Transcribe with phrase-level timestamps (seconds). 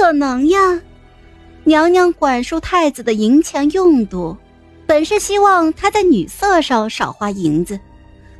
[0.00, 0.80] 可能呀。
[1.64, 4.34] 娘娘管束太子的银钱用度，
[4.86, 7.78] 本是希望他在女色上少花银子，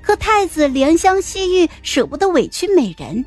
[0.01, 3.23] 可太子怜香惜玉，舍不得委屈美人，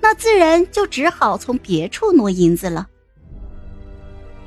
[0.00, 2.86] 那自然就只好从别处挪银子了。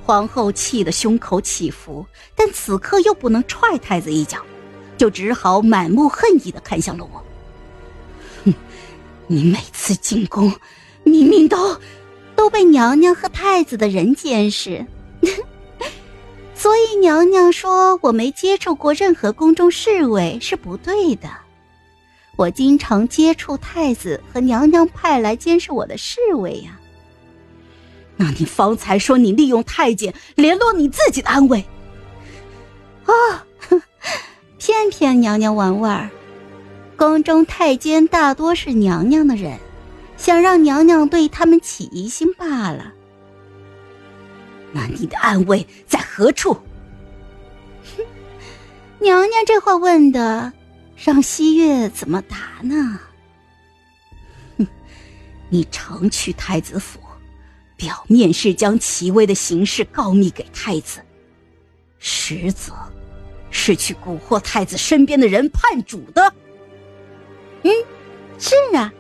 [0.06, 2.06] 皇后气得胸口起伏，
[2.38, 4.40] 但此刻又不能踹太子一脚，
[4.98, 7.22] 就只好满目恨意的看向了我。
[8.46, 8.54] 哼，
[9.28, 10.54] 你每次进宫，
[11.04, 11.78] 明明都
[12.46, 14.86] 都被娘娘和太子的人监视，
[16.54, 21.28] 所以娘娘说我没接触过任何宫中侍卫是不对的。
[22.36, 26.80] 我经常接触太子和娘娘派来监视我的侍卫呀。
[28.16, 31.66] 那你方才说你利用太监联络你自己的安危，
[33.06, 33.44] 啊，
[34.60, 36.08] 骗骗娘娘玩玩
[36.96, 39.58] 宫中太监大多是娘娘的人，
[40.18, 42.94] 想让娘娘对他们起疑心罢了。
[44.72, 46.54] 那你的安危在何处？
[47.96, 48.04] 哼，
[49.00, 50.52] 娘娘这话问的，
[50.96, 53.00] 让西月怎么答呢？
[54.58, 54.68] 哼，
[55.50, 57.00] 你常去太子府。
[57.78, 61.02] 表面是将齐威的行事告密给太子，
[62.00, 62.72] 实则
[63.52, 66.34] 是去蛊惑太子身边的人叛主的。
[67.64, 67.72] 嗯，
[68.40, 68.94] 是啊，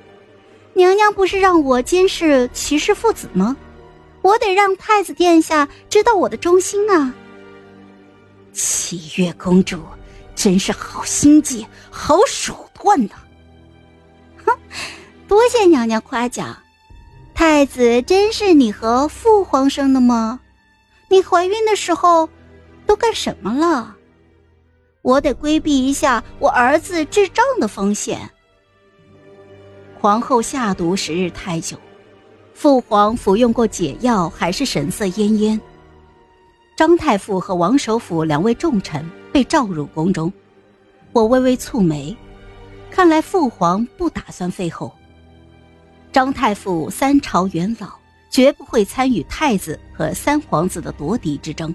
[0.75, 3.55] 娘娘不是让我监视齐氏父子吗？
[4.21, 7.13] 我得让太子殿下知道我的忠心啊。
[8.51, 9.81] 齐月公主
[10.35, 13.15] 真是好心计、好手段呐！
[14.43, 14.57] 哼，
[15.27, 16.57] 多谢娘娘夸奖。
[17.33, 20.39] 太子真是你和父皇生的吗？
[21.09, 22.27] 你怀孕的时候
[22.85, 23.95] 都干什么了？
[25.03, 28.29] 我得规避一下我儿子智障的风险。
[29.99, 31.77] 皇后下毒时日太久，
[32.53, 35.59] 父皇服用过解药，还是神色奄奄。
[36.75, 40.31] 张太傅和王首府两位重臣被召入宫中，
[41.13, 42.15] 我微微蹙眉，
[42.91, 44.93] 看来父皇不打算废后。
[46.11, 47.89] 张太傅三朝元老，
[48.29, 51.73] 绝不会参与太子和三皇子的夺嫡之争。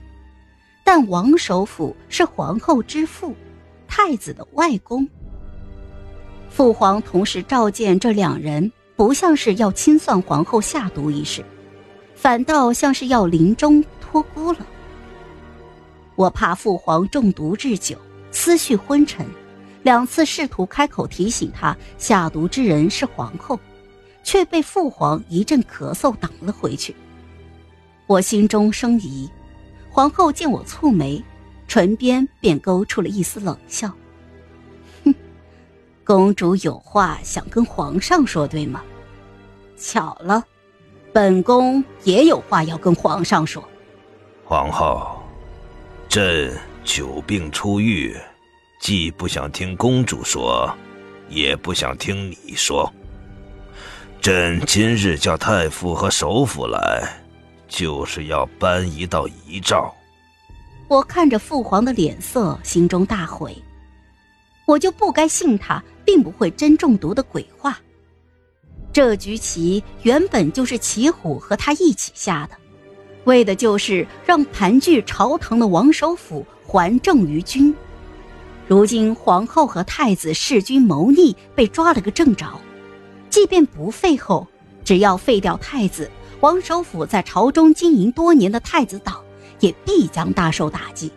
[0.84, 3.34] 但王首府是皇后之父，
[3.88, 5.08] 太子的外公。
[6.50, 11.42] 父皇同时召见这两人，不像是要清算皇后下毒一事，
[12.14, 14.58] 反倒像是要临终托孤了。
[16.16, 17.96] 我怕父皇中毒日久，
[18.30, 19.24] 思绪昏沉，
[19.82, 23.58] 两次试图开口提醒他下毒之人是皇后。
[24.22, 26.94] 却被父皇一阵咳嗽挡了回去。
[28.06, 29.28] 我心中生疑，
[29.88, 31.24] 皇后见我蹙眉，
[31.66, 33.90] 唇边便勾出了一丝冷笑：“，
[36.04, 38.82] 公主有话想跟皇上说，对吗？
[39.76, 40.42] 巧了，
[41.12, 43.62] 本宫也有话要跟皇上说。
[44.44, 45.22] 皇后，
[46.08, 46.52] 朕
[46.84, 48.16] 久病初愈，
[48.80, 50.68] 既不想听公主说，
[51.28, 52.92] 也不想听你说。”
[54.20, 57.08] 朕今日叫太傅和首辅来，
[57.68, 59.90] 就是要颁一道遗诏。
[60.88, 63.56] 我看着父皇的脸色，心中大悔。
[64.70, 67.76] 我就不该信他并不会真中毒的鬼话。
[68.92, 72.56] 这局棋原本就是齐虎和他一起下的，
[73.24, 77.74] 为的就是让盘踞朝堂的王首府还政于君。
[78.68, 82.46] 如今皇后和太子弑君谋逆，被抓了个正着。
[83.28, 84.46] 即便不废后，
[84.84, 86.08] 只要废掉太子，
[86.38, 89.20] 王首府在朝中经营多年的太子党
[89.58, 91.10] 也必将大受打击，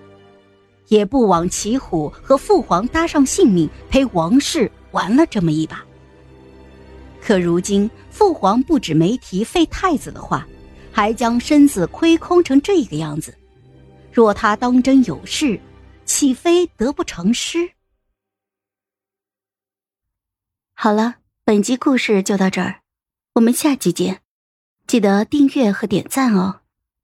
[0.88, 5.84] 也不枉齐虎和父皇搭上性命陪王氏玩了这么一把。
[7.22, 10.48] 可如今父皇不止没提废太子的话，
[10.92, 13.34] 还将身子亏空成这个样子，
[14.12, 15.60] 若他当真有事，
[16.06, 17.72] 岂非得不偿失？
[20.74, 21.16] 好了。
[21.46, 22.84] 本集故事就到这儿，
[23.34, 24.22] 我们下集见，
[24.88, 26.62] 记得订阅和点赞哦。